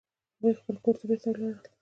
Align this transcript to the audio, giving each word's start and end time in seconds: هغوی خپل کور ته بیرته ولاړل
هغوی 0.37 0.51
خپل 0.59 0.75
کور 0.83 0.95
ته 0.99 1.03
بیرته 1.09 1.27
ولاړل 1.29 1.55